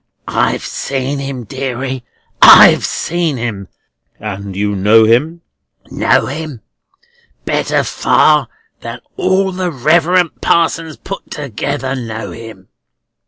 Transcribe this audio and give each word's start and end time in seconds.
"I've 0.27 0.65
seen 0.65 1.19
him, 1.19 1.43
deary; 1.43 2.03
I've 2.41 2.83
seen 2.83 3.37
him!" 3.37 3.67
"And 4.19 4.55
you 4.55 4.75
know 4.75 5.03
him?" 5.03 5.41
"Know 5.91 6.25
him! 6.25 6.61
Better 7.45 7.83
far 7.83 8.47
than 8.79 9.01
all 9.15 9.51
the 9.51 9.69
Reverend 9.69 10.41
Parsons 10.41 10.97
put 10.97 11.29
together 11.29 11.93
know 11.95 12.31
him." 12.31 12.69